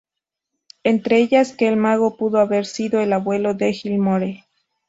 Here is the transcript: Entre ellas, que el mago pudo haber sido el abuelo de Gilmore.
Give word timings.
Entre 0.83 1.19
ellas, 1.19 1.53
que 1.53 1.67
el 1.67 1.77
mago 1.77 2.17
pudo 2.17 2.39
haber 2.39 2.65
sido 2.65 3.01
el 3.01 3.13
abuelo 3.13 3.53
de 3.53 3.71
Gilmore. 3.71 4.45